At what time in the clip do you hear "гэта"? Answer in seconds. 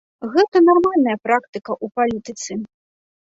0.35-0.61